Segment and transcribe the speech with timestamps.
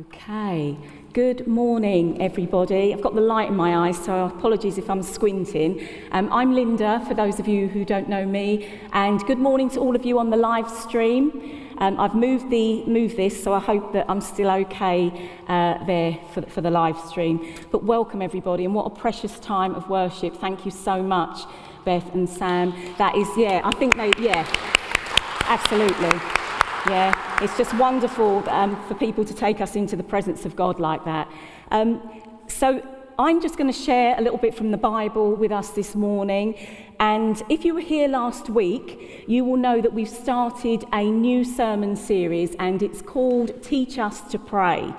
[0.00, 0.76] Okay,
[1.12, 2.92] good morning, everybody.
[2.92, 5.88] I've got the light in my eyes, so apologies if I'm squinting.
[6.12, 9.80] Um, I'm Linda, for those of you who don't know me, and good morning to
[9.80, 11.72] all of you on the live stream.
[11.78, 16.16] Um, I've moved, the, moved this, so I hope that I'm still okay uh, there
[16.32, 17.54] for, for the live stream.
[17.72, 20.36] But welcome, everybody, and what a precious time of worship.
[20.36, 21.40] Thank you so much,
[21.84, 22.72] Beth and Sam.
[22.98, 24.46] That is, yeah, I think they, yeah,
[25.46, 26.47] absolutely.
[26.86, 30.78] Yeah, it's just wonderful um, for people to take us into the presence of God
[30.78, 31.30] like that.
[31.70, 32.00] Um,
[32.46, 32.80] so
[33.18, 36.54] I'm just going to share a little bit from the Bible with us this morning.
[37.00, 41.44] And if you were here last week, you will know that we've started a new
[41.44, 44.94] sermon series, and it's called Teach Us to Pray.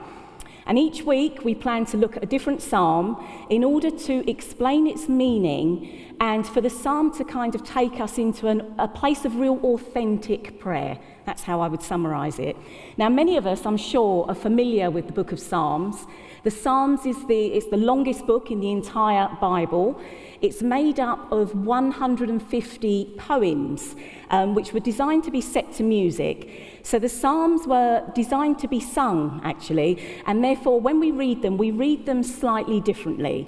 [0.70, 4.86] And each week we plan to look at a different psalm in order to explain
[4.86, 9.26] its meaning and for the psalm to kind of take us into an, a place
[9.26, 11.00] of real authentic prayer.
[11.26, 12.56] That's how I would summarize it.
[12.98, 16.06] Now, many of us, I'm sure, are familiar with the book of Psalms.
[16.44, 20.00] The Psalms is the, it's the longest book in the entire Bible.
[20.40, 23.96] It's made up of 150 poems,
[24.30, 26.80] um, which were designed to be set to music.
[26.84, 31.58] So the Psalms were designed to be sung, actually, and therefore, when we read them,
[31.58, 33.48] we read them slightly differently.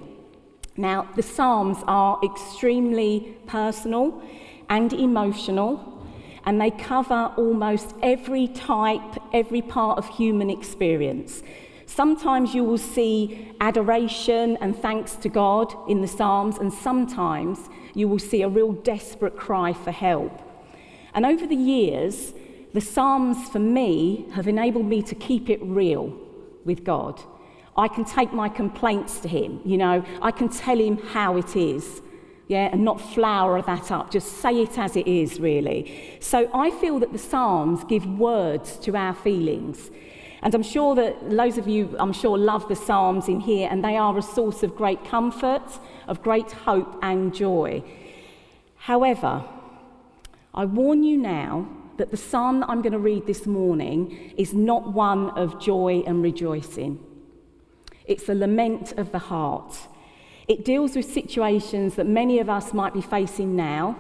[0.78, 4.22] Now, the Psalms are extremely personal
[4.70, 6.06] and emotional,
[6.46, 11.44] and they cover almost every type, every part of human experience.
[11.86, 18.08] Sometimes you will see adoration and thanks to God in the Psalms, and sometimes you
[18.08, 20.51] will see a real desperate cry for help.
[21.14, 22.34] And over the years,
[22.73, 26.18] the Psalms for me have enabled me to keep it real
[26.64, 27.22] with God.
[27.76, 31.56] I can take my complaints to Him, you know, I can tell Him how it
[31.56, 32.02] is,
[32.48, 36.18] yeah, and not flower that up, just say it as it is, really.
[36.20, 39.90] So I feel that the Psalms give words to our feelings.
[40.44, 43.84] And I'm sure that loads of you, I'm sure, love the Psalms in here, and
[43.84, 45.64] they are a source of great comfort,
[46.08, 47.84] of great hope and joy.
[48.75, 49.44] However,
[50.53, 51.67] I warn you now
[51.97, 56.03] that the psalm that I'm going to read this morning is not one of joy
[56.06, 57.00] and rejoicing.
[58.06, 59.78] It's a lament of the heart.
[60.47, 63.95] It deals with situations that many of us might be facing now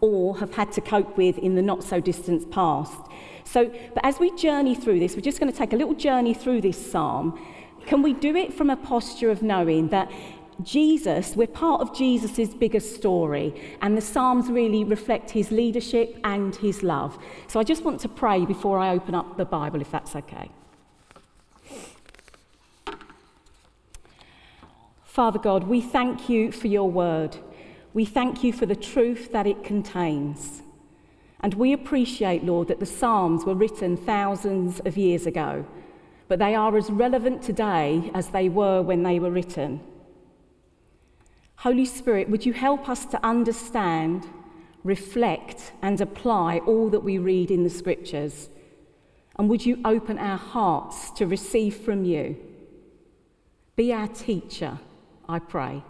[0.00, 3.00] or have had to cope with in the not so distant past.
[3.44, 6.34] So, but as we journey through this, we're just going to take a little journey
[6.34, 7.40] through this psalm.
[7.86, 10.10] Can we do it from a posture of knowing that
[10.62, 16.56] Jesus, we're part of Jesus' bigger story, and the Psalms really reflect his leadership and
[16.56, 17.18] his love.
[17.48, 20.50] So I just want to pray before I open up the Bible, if that's okay.
[25.04, 27.36] Father God, we thank you for your word.
[27.94, 30.62] We thank you for the truth that it contains.
[31.40, 35.66] And we appreciate, Lord, that the Psalms were written thousands of years ago,
[36.28, 39.80] but they are as relevant today as they were when they were written.
[41.66, 44.24] Holy Spirit, would you help us to understand,
[44.84, 48.50] reflect, and apply all that we read in the Scriptures?
[49.36, 52.36] And would you open our hearts to receive from you?
[53.74, 54.78] Be our teacher,
[55.28, 55.82] I pray.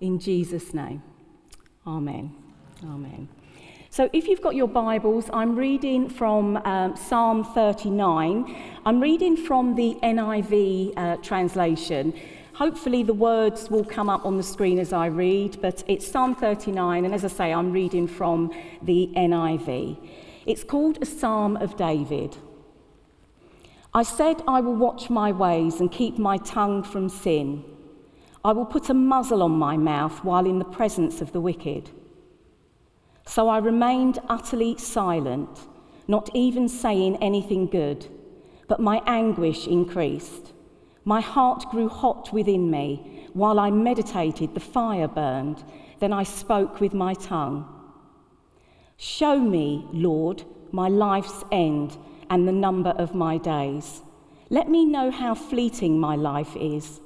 [0.00, 1.02] In Jesus' name.
[1.84, 2.32] Amen.
[2.84, 3.28] Amen.
[3.90, 8.56] So, if you've got your Bibles, I'm reading from um, Psalm 39.
[8.86, 12.14] I'm reading from the NIV uh, translation.
[12.58, 16.34] Hopefully, the words will come up on the screen as I read, but it's Psalm
[16.34, 18.52] 39, and as I say, I'm reading from
[18.82, 19.96] the NIV.
[20.44, 22.36] It's called a Psalm of David.
[23.94, 27.62] I said, I will watch my ways and keep my tongue from sin.
[28.44, 31.90] I will put a muzzle on my mouth while in the presence of the wicked.
[33.24, 35.68] So I remained utterly silent,
[36.08, 38.08] not even saying anything good,
[38.66, 40.54] but my anguish increased.
[41.08, 43.30] My heart grew hot within me.
[43.32, 45.64] While I meditated, the fire burned.
[46.00, 47.66] Then I spoke with my tongue.
[48.98, 51.96] Show me, Lord, my life's end
[52.28, 54.02] and the number of my days.
[54.50, 57.00] Let me know how fleeting my life is.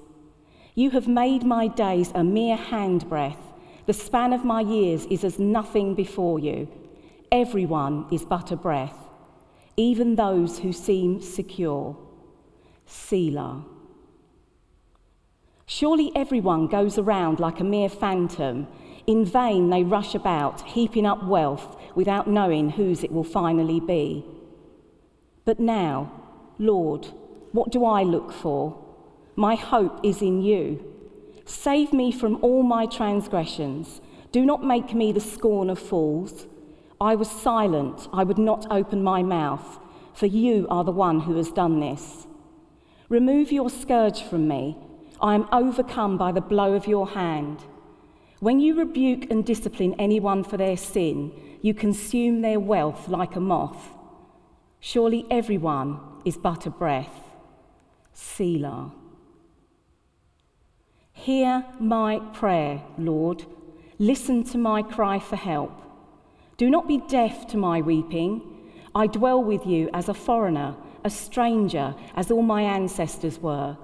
[0.74, 3.44] You have made my days a mere handbreadth.
[3.86, 6.66] The span of my years is as nothing before you.
[7.30, 8.98] Everyone is but a breath,
[9.76, 11.96] even those who seem secure.
[12.84, 13.66] Selah.
[15.66, 18.66] Surely everyone goes around like a mere phantom.
[19.06, 24.24] In vain they rush about, heaping up wealth without knowing whose it will finally be.
[25.44, 26.12] But now,
[26.58, 27.08] Lord,
[27.52, 28.78] what do I look for?
[29.36, 30.84] My hope is in you.
[31.44, 34.00] Save me from all my transgressions.
[34.30, 36.46] Do not make me the scorn of fools.
[37.00, 39.80] I was silent, I would not open my mouth,
[40.14, 42.26] for you are the one who has done this.
[43.08, 44.76] Remove your scourge from me.
[45.22, 47.64] I am overcome by the blow of your hand.
[48.40, 51.32] When you rebuke and discipline anyone for their sin,
[51.62, 53.90] you consume their wealth like a moth.
[54.80, 57.20] Surely everyone is but a breath.
[58.12, 58.90] Selah.
[61.12, 63.44] Hear my prayer, Lord.
[64.00, 65.72] Listen to my cry for help.
[66.56, 68.42] Do not be deaf to my weeping.
[68.92, 70.74] I dwell with you as a foreigner,
[71.04, 73.76] a stranger, as all my ancestors were.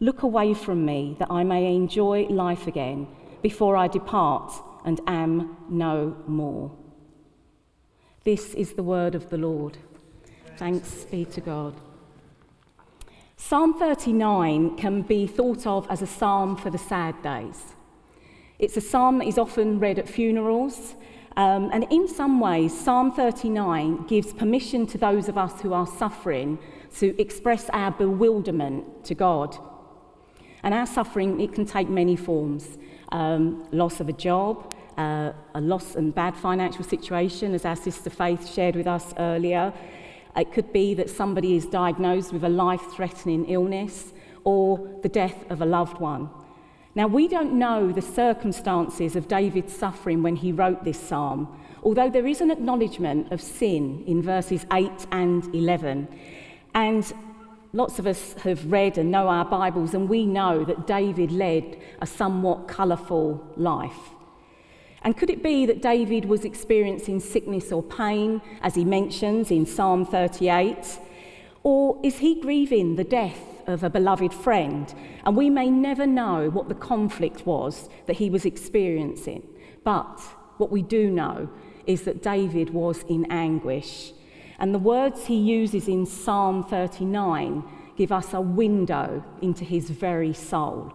[0.00, 3.08] Look away from me that I may enjoy life again
[3.42, 4.52] before I depart
[4.84, 6.70] and am no more.
[8.24, 9.78] This is the word of the Lord.
[10.56, 11.74] Thanks be to God.
[13.36, 17.74] Psalm 39 can be thought of as a psalm for the sad days.
[18.58, 20.94] It's a psalm that is often read at funerals,
[21.36, 25.86] um, and in some ways, Psalm 39 gives permission to those of us who are
[25.86, 26.58] suffering
[26.96, 29.56] to express our bewilderment to God.
[30.68, 32.76] And our suffering, it can take many forms
[33.10, 38.10] um, loss of a job, uh, a loss and bad financial situation, as our sister
[38.10, 39.72] Faith shared with us earlier.
[40.36, 44.12] It could be that somebody is diagnosed with a life threatening illness
[44.44, 46.28] or the death of a loved one.
[46.94, 51.48] Now, we don't know the circumstances of David's suffering when he wrote this psalm,
[51.82, 56.08] although there is an acknowledgement of sin in verses 8 and 11.
[56.74, 57.10] And
[57.78, 61.80] lots of us have read and know our Bibles, and we know that David led
[62.00, 64.16] a somewhat colourful life.
[65.02, 69.64] And could it be that David was experiencing sickness or pain, as he mentions in
[69.64, 70.98] Psalm 38?
[71.62, 74.92] Or is he grieving the death of a beloved friend?
[75.24, 79.46] And we may never know what the conflict was that he was experiencing.
[79.84, 80.18] But
[80.56, 81.48] what we do know
[81.86, 84.12] is that David was in anguish.
[84.58, 87.62] And the words he uses in Psalm 39
[87.96, 90.92] give us a window into his very soul.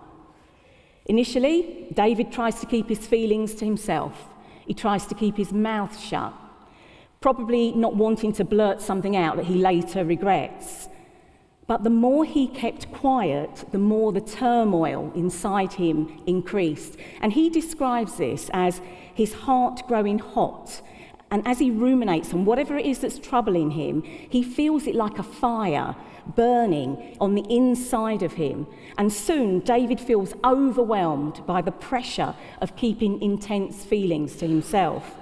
[1.05, 4.29] Initially, David tries to keep his feelings to himself.
[4.65, 6.33] He tries to keep his mouth shut,
[7.19, 10.87] probably not wanting to blurt something out that he later regrets.
[11.67, 16.97] But the more he kept quiet, the more the turmoil inside him increased.
[17.21, 18.81] And he describes this as
[19.13, 20.81] his heart growing hot.
[21.33, 25.17] And as he ruminates on whatever it is that's troubling him, he feels it like
[25.17, 25.95] a fire
[26.35, 28.67] burning on the inside of him.
[28.99, 35.15] And soon David feels overwhelmed by the pressure of keeping intense feelings to himself.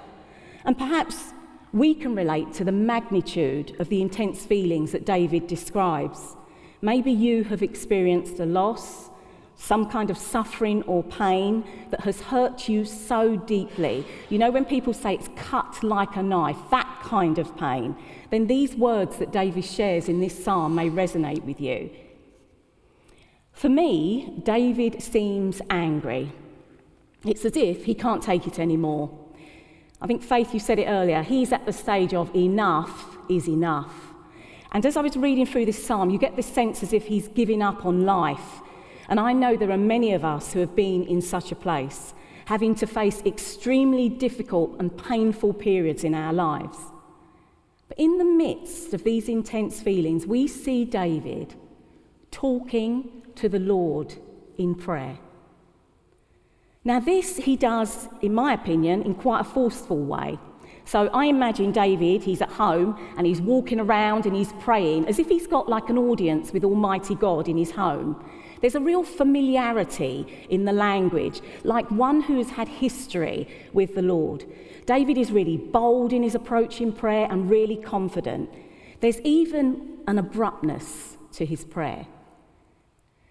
[0.66, 1.32] And perhaps
[1.72, 6.36] we can relate to the magnitude of the intense feelings that David describes.
[6.82, 9.08] Maybe you have experienced a loss,
[9.56, 14.04] some kind of suffering or pain that has hurt you so deeply.
[14.28, 17.96] You know, when people say it's cut like a knife, that kind of pain,
[18.30, 21.90] then these words that David shares in this psalm may resonate with you.
[23.52, 26.32] For me, David seems angry.
[27.24, 29.16] It's as if he can't take it anymore.
[30.00, 33.94] I think, Faith, you said it earlier, he's at the stage of enough is enough.
[34.72, 37.28] And as I was reading through this psalm, you get this sense as if he's
[37.28, 38.62] giving up on life
[39.08, 42.14] and I know there are many of us who have been in such a place,
[42.46, 46.78] having to face extremely difficult and painful periods in our lives.
[47.88, 51.54] But in the midst of these intense feelings, we see David
[52.30, 54.14] talking to the Lord
[54.56, 55.18] in prayer.
[56.84, 60.38] Now, this he does, in my opinion, in quite a forceful way.
[60.84, 65.18] So I imagine David, he's at home and he's walking around and he's praying as
[65.18, 68.16] if he's got like an audience with Almighty God in his home.
[68.62, 74.02] There's a real familiarity in the language, like one who has had history with the
[74.02, 74.44] Lord.
[74.86, 78.48] David is really bold in his approach in prayer and really confident.
[79.00, 82.06] There's even an abruptness to his prayer.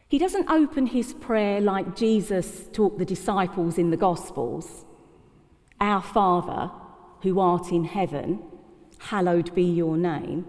[0.09, 4.83] He doesn't open his prayer like Jesus taught the disciples in the Gospels
[5.79, 6.71] Our Father,
[7.21, 8.43] who art in heaven,
[8.99, 10.45] hallowed be your name.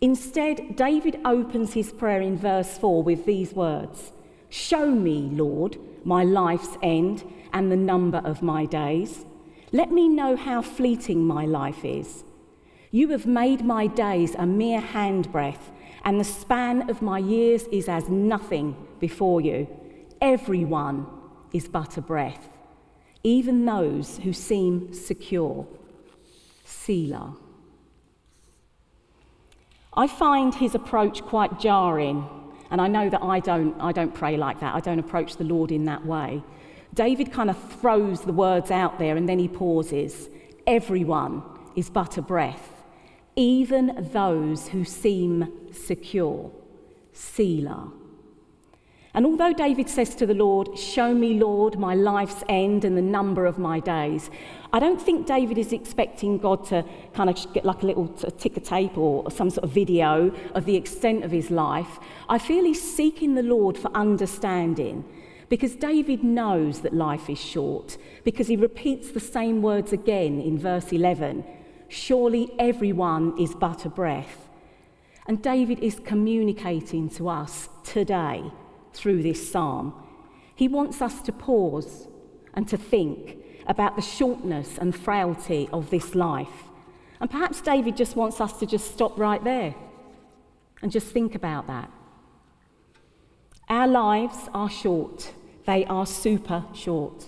[0.00, 4.12] Instead, David opens his prayer in verse 4 with these words
[4.48, 9.26] Show me, Lord, my life's end and the number of my days.
[9.72, 12.24] Let me know how fleeting my life is.
[12.90, 15.72] You have made my days a mere handbreadth,
[16.04, 19.68] and the span of my years is as nothing before you.
[20.22, 21.06] Everyone
[21.52, 22.48] is but a breath,
[23.22, 25.66] even those who seem secure.
[26.64, 27.36] Selah.
[29.94, 32.28] I find his approach quite jarring,
[32.70, 34.74] and I know that I don't, I don't pray like that.
[34.74, 36.42] I don't approach the Lord in that way.
[36.94, 40.28] David kind of throws the words out there and then he pauses.
[40.66, 41.42] Everyone
[41.76, 42.82] is but a breath,
[43.36, 46.50] even those who seem secure.
[47.12, 47.92] Selah.
[49.14, 53.02] And although David says to the Lord, Show me, Lord, my life's end and the
[53.02, 54.30] number of my days,
[54.72, 56.84] I don't think David is expecting God to
[57.14, 60.76] kind of get like a little ticker tape or some sort of video of the
[60.76, 61.98] extent of his life.
[62.28, 65.04] I feel he's seeking the Lord for understanding
[65.48, 70.58] because David knows that life is short, because he repeats the same words again in
[70.58, 71.44] verse 11
[71.90, 74.50] Surely everyone is but a breath.
[75.26, 78.50] And David is communicating to us today
[78.92, 79.94] through this psalm.
[80.54, 82.08] He wants us to pause
[82.54, 86.64] and to think about the shortness and frailty of this life.
[87.20, 89.74] And perhaps David just wants us to just stop right there
[90.82, 91.90] and just think about that.
[93.68, 95.32] Our lives are short,
[95.66, 97.26] they are super short.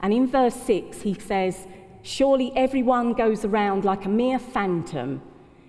[0.00, 1.66] And in verse 6, he says,
[2.02, 5.22] Surely everyone goes around like a mere phantom.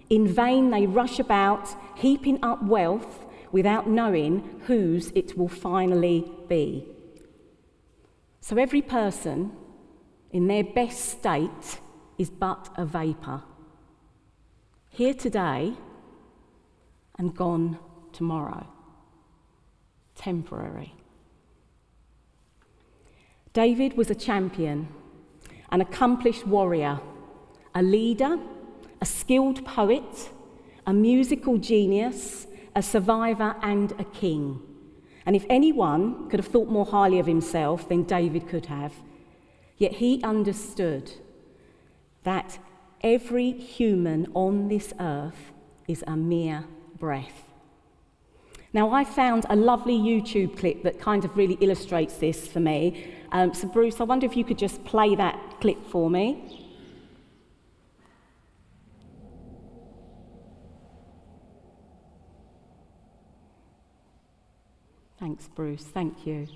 [0.10, 6.86] In vain they rush about, heaping up wealth without knowing whose it will finally be.
[8.41, 9.51] So every person
[10.32, 11.79] in their best state
[12.18, 13.44] is but a vapour.
[14.89, 15.74] Here today
[17.18, 17.79] and gone
[18.13, 18.68] tomorrow.
[20.15, 20.94] Temporary.
[23.53, 24.88] David was a champion,
[25.72, 27.00] an accomplished warrior,
[27.74, 28.38] a leader,
[29.01, 30.29] a skilled poet,
[30.86, 32.48] a musical genius,
[32.79, 34.62] a survivor, and a king.
[35.25, 38.93] And if anyone could have thought more highly of himself than David could have,
[39.77, 41.12] yet he understood
[42.24, 42.57] that
[43.01, 45.51] every human on this earth
[45.89, 46.63] is a mere
[46.98, 47.43] breath.
[48.71, 53.13] Now, I found a lovely YouTube clip that kind of really illustrates this for me.
[53.33, 56.68] Um, so, Bruce, I wonder if you could just play that clip for me.
[65.39, 65.84] Thanks, Bruce.
[65.86, 66.50] Thank you.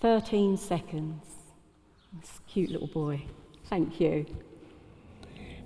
[0.00, 1.24] 13 seconds.
[2.20, 3.24] This cute little boy.
[3.64, 4.24] Thank you.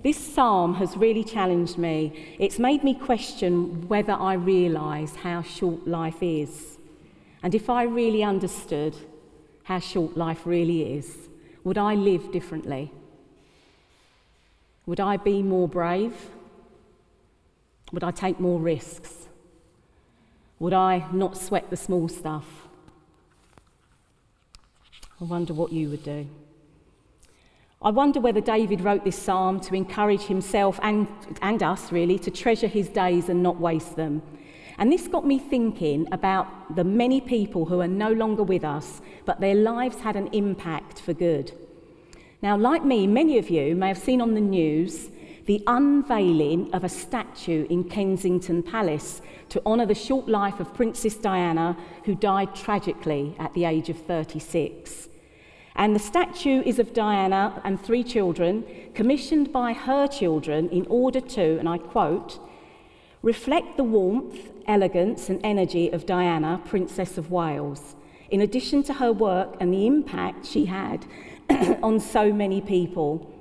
[0.01, 2.35] This psalm has really challenged me.
[2.39, 6.79] It's made me question whether I realise how short life is.
[7.43, 8.95] And if I really understood
[9.65, 11.29] how short life really is,
[11.63, 12.91] would I live differently?
[14.87, 16.15] Would I be more brave?
[17.91, 19.18] Would I take more risks?
[20.59, 22.67] Would I not sweat the small stuff?
[25.21, 26.27] I wonder what you would do.
[27.81, 31.07] I wonder whether David wrote this psalm to encourage himself and,
[31.41, 34.21] and us, really, to treasure his days and not waste them.
[34.77, 39.01] And this got me thinking about the many people who are no longer with us,
[39.25, 41.53] but their lives had an impact for good.
[42.41, 45.09] Now, like me, many of you may have seen on the news
[45.49, 51.15] the unveiling of a statue in Kensington Palace to honour the short life of Princess
[51.15, 51.75] Diana,
[52.05, 55.09] who died tragically at the age of 36.
[55.75, 58.63] And the statue is of Diana and three children,
[58.93, 62.39] commissioned by her children in order to, and I quote,
[63.23, 67.95] reflect the warmth, elegance, and energy of Diana, Princess of Wales,
[68.29, 71.07] in addition to her work and the impact she had
[71.81, 73.38] on so many people.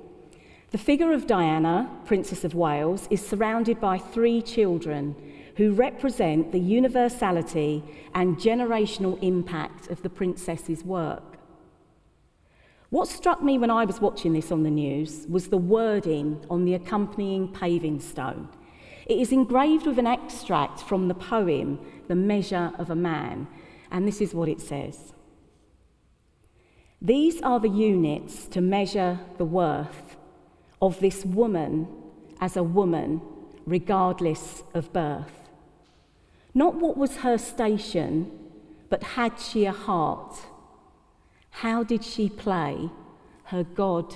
[0.71, 5.17] The figure of Diana, Princess of Wales, is surrounded by three children
[5.57, 7.83] who represent the universality
[8.15, 11.39] and generational impact of the princess's work.
[12.91, 16.67] What struck me when I was watching this on the news was the wording on
[16.67, 18.51] the accompanying paving stone.
[19.07, 23.49] It is engraved with an extract from the poem, The Measure of a Man,
[23.91, 25.15] and this is what it says
[27.01, 30.18] These are the units to measure the worth
[30.81, 31.89] of this woman
[32.41, 33.21] as a woman,
[33.67, 35.49] regardless of birth.
[36.55, 38.31] Not what was her station,
[38.89, 40.37] but had she a heart?
[41.51, 42.91] How did she play
[43.45, 44.15] her God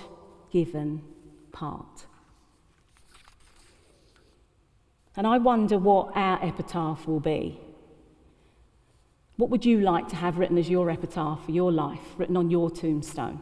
[0.50, 1.02] given
[1.50, 2.06] part?
[5.16, 7.60] And I wonder what our epitaph will be.
[9.36, 12.50] What would you like to have written as your epitaph for your life, written on
[12.50, 13.40] your tombstone?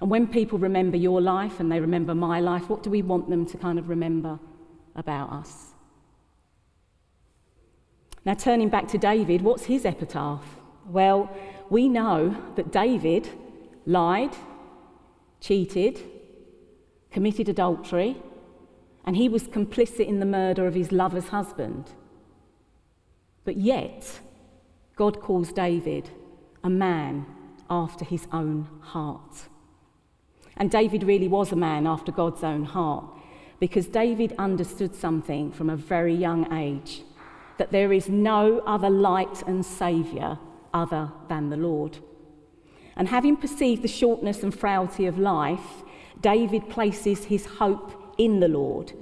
[0.00, 3.28] And when people remember your life and they remember my life, what do we want
[3.28, 4.38] them to kind of remember
[4.96, 5.74] about us?
[8.24, 10.44] Now, turning back to David, what's his epitaph?
[10.86, 11.30] Well,
[11.68, 13.28] we know that David
[13.86, 14.34] lied,
[15.40, 16.00] cheated,
[17.10, 18.16] committed adultery,
[19.04, 21.92] and he was complicit in the murder of his lover's husband.
[23.44, 24.20] But yet,
[24.96, 26.10] God calls David
[26.62, 27.26] a man
[27.70, 29.48] after his own heart.
[30.60, 33.06] And David really was a man after God's own heart
[33.60, 37.02] because David understood something from a very young age
[37.56, 40.38] that there is no other light and Saviour
[40.72, 41.98] other than the Lord.
[42.94, 45.82] And having perceived the shortness and frailty of life,
[46.20, 48.92] David places his hope in the Lord.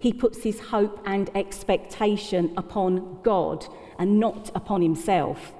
[0.00, 3.66] He puts his hope and expectation upon God
[4.00, 5.54] and not upon himself.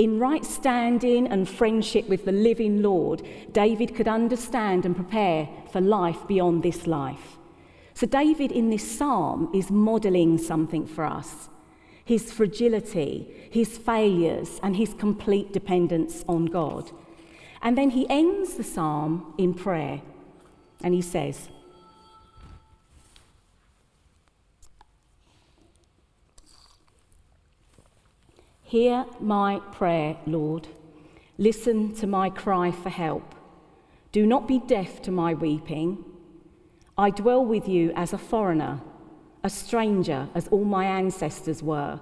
[0.00, 3.20] In right standing and friendship with the living Lord,
[3.52, 7.36] David could understand and prepare for life beyond this life.
[7.92, 11.50] So, David in this psalm is modeling something for us
[12.02, 16.90] his fragility, his failures, and his complete dependence on God.
[17.60, 20.00] And then he ends the psalm in prayer
[20.82, 21.50] and he says,
[28.70, 30.68] Hear my prayer, Lord.
[31.38, 33.34] Listen to my cry for help.
[34.12, 36.04] Do not be deaf to my weeping.
[36.96, 38.80] I dwell with you as a foreigner,
[39.42, 41.98] a stranger, as all my ancestors were.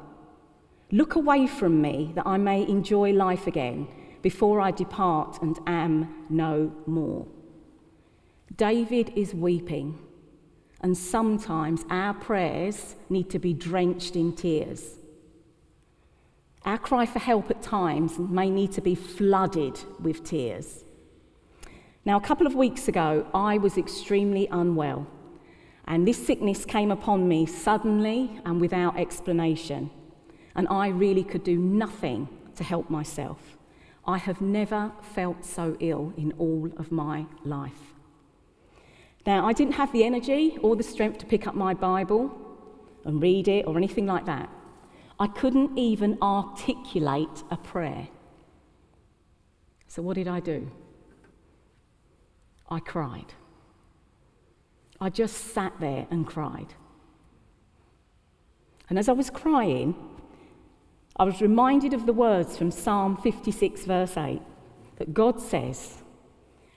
[0.93, 3.89] Look away from me that I may enjoy life again
[4.21, 7.27] before I depart and am no more.
[8.55, 9.99] David is weeping,
[10.83, 14.99] and sometimes our prayers need to be drenched in tears.
[16.65, 20.85] Our cry for help at times may need to be flooded with tears.
[22.05, 25.07] Now, a couple of weeks ago, I was extremely unwell,
[25.87, 29.91] and this sickness came upon me suddenly and without explanation,
[30.57, 33.57] and I really could do nothing to help myself.
[34.07, 37.95] I have never felt so ill in all of my life.
[39.27, 42.33] Now, I didn't have the energy or the strength to pick up my Bible
[43.05, 44.49] and read it or anything like that.
[45.21, 48.09] I couldn't even articulate a prayer.
[49.89, 50.71] So, what did I do?
[52.71, 53.33] I cried.
[55.01, 56.75] I just sat there and cried.
[58.89, 59.95] And as I was crying,
[61.17, 64.41] I was reminded of the words from Psalm 56, verse 8,
[64.97, 66.03] that God says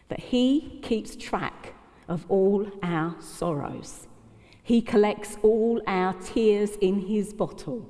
[0.08, 1.76] that He keeps track
[2.08, 4.08] of all our sorrows.
[4.64, 7.88] He collects all our tears in His bottle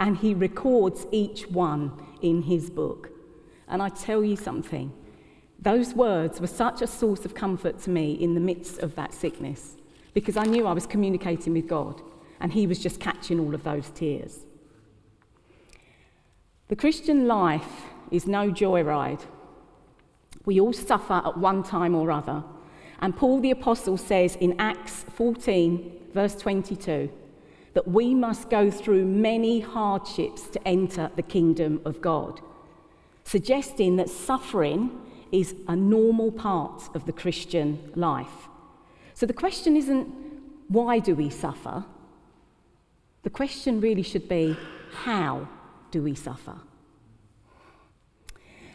[0.00, 3.10] and he records each one in his book.
[3.68, 4.92] And I tell you something,
[5.60, 9.12] those words were such a source of comfort to me in the midst of that
[9.12, 9.76] sickness
[10.14, 12.00] because I knew I was communicating with God
[12.40, 14.46] and he was just catching all of those tears.
[16.68, 19.20] The Christian life is no joyride.
[20.46, 22.42] We all suffer at one time or other.
[23.00, 27.10] And Paul the Apostle says in Acts 14, verse 22,
[27.74, 32.40] that we must go through many hardships to enter the kingdom of God,
[33.24, 34.90] suggesting that suffering
[35.32, 38.48] is a normal part of the Christian life.
[39.14, 40.08] So the question isn't
[40.68, 41.84] why do we suffer?
[43.22, 44.56] The question really should be
[44.92, 45.48] how
[45.90, 46.56] do we suffer?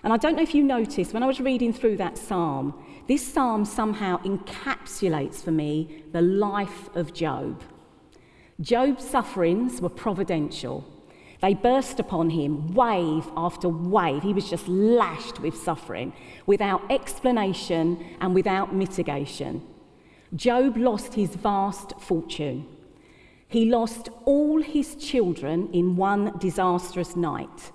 [0.03, 2.75] And I don't know if you noticed when I was reading through that psalm,
[3.07, 7.63] this psalm somehow encapsulates for me the life of Job.
[8.61, 10.85] Job's sufferings were providential.
[11.41, 14.23] They burst upon him wave after wave.
[14.23, 16.13] He was just lashed with suffering
[16.45, 19.61] without explanation and without mitigation.
[20.33, 22.65] Job lost his vast fortune.
[23.47, 27.71] He lost all his children in one disastrous night.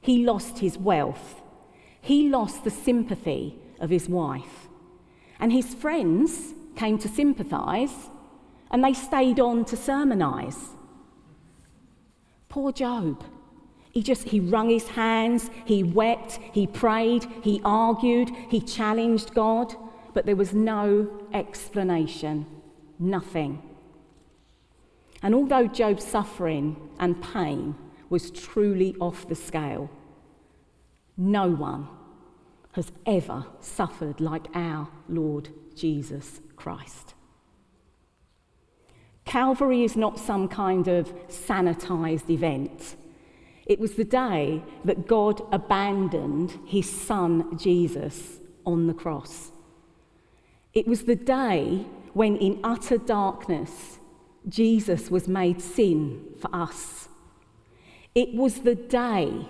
[0.00, 1.42] He lost his wealth.
[2.00, 4.68] He lost the sympathy of his wife.
[5.40, 8.10] And his friends came to sympathize
[8.74, 10.70] and they stayed on to sermonize.
[12.48, 13.22] Poor Job.
[13.92, 19.76] He just he wrung his hands, he wept, he prayed, he argued, he challenged God,
[20.12, 22.46] but there was no explanation,
[22.98, 23.62] nothing.
[25.22, 27.76] And although Job's suffering and pain
[28.10, 29.88] was truly off the scale,
[31.16, 31.86] no one
[32.72, 37.13] has ever suffered like our Lord Jesus Christ.
[39.24, 42.96] Calvary is not some kind of sanitized event.
[43.66, 49.50] It was the day that God abandoned his son Jesus on the cross.
[50.74, 53.98] It was the day when, in utter darkness,
[54.48, 57.08] Jesus was made sin for us.
[58.14, 59.48] It was the day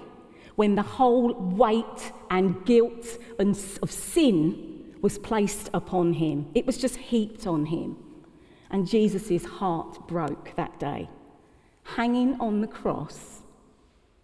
[0.54, 6.46] when the whole weight and guilt and of sin was placed upon him.
[6.54, 7.96] It was just heaped on him.
[8.74, 11.08] And Jesus' heart broke that day.
[11.94, 13.42] Hanging on the cross,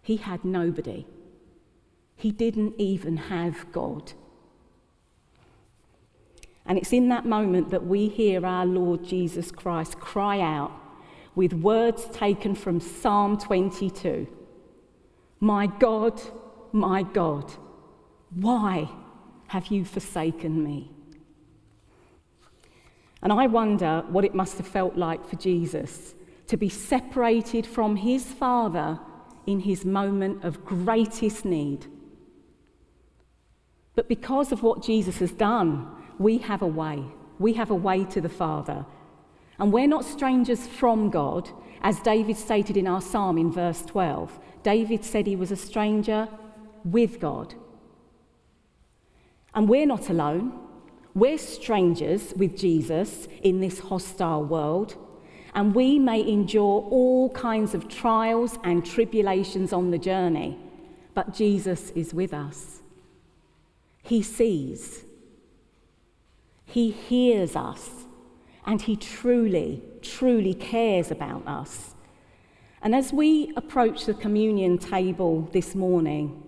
[0.01, 1.05] he had nobody.
[2.17, 4.11] He didn't even have God.
[6.65, 10.73] And it's in that moment that we hear our Lord Jesus Christ cry out
[11.33, 14.27] with words taken from Psalm 22
[15.39, 16.21] My God,
[16.73, 17.53] my God,
[18.35, 18.89] why
[19.47, 20.91] have you forsaken me?
[23.23, 26.15] And I wonder what it must have felt like for Jesus
[26.47, 28.99] to be separated from his Father
[29.47, 31.85] in his moment of greatest need.
[33.95, 37.03] But because of what Jesus has done, we have a way.
[37.39, 38.85] We have a way to the Father.
[39.59, 41.49] And we're not strangers from God,
[41.81, 44.39] as David stated in our psalm in verse 12.
[44.63, 46.27] David said he was a stranger
[46.83, 47.53] with God.
[49.53, 50.59] And we're not alone.
[51.13, 54.95] We're strangers with Jesus in this hostile world,
[55.53, 60.57] and we may endure all kinds of trials and tribulations on the journey,
[61.13, 62.81] but Jesus is with us.
[64.03, 65.03] He sees,
[66.63, 68.05] He hears us,
[68.65, 71.93] and He truly, truly cares about us.
[72.81, 76.41] And as we approach the communion table this morning,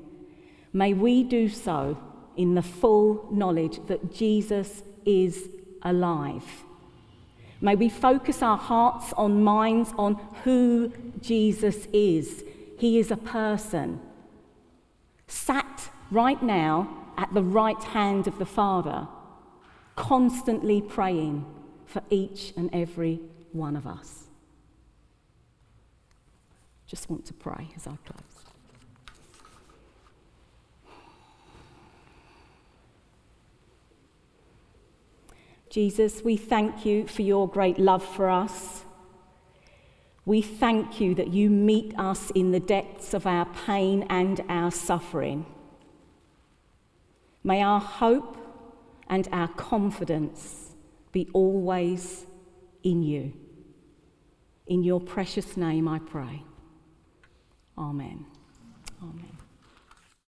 [0.72, 1.98] may we do so
[2.38, 5.50] in the full knowledge that Jesus is
[5.82, 6.64] alive.
[7.62, 10.92] May we focus our hearts on minds on who
[11.22, 12.44] Jesus is.
[12.78, 14.02] He is a person,
[15.28, 19.08] sat right now at the right hand of the Father,
[19.96, 21.46] constantly praying
[21.86, 24.26] for each and every one of us.
[26.86, 28.33] Just want to pray as I close.
[35.74, 38.84] Jesus, we thank you for your great love for us.
[40.24, 44.70] We thank you that you meet us in the depths of our pain and our
[44.70, 45.48] suffering.
[47.44, 48.38] May our hope
[49.08, 50.76] and our confidence
[51.12, 52.28] be always
[52.84, 53.34] in you.
[54.68, 56.44] In your precious name I pray.
[57.80, 58.28] Amen.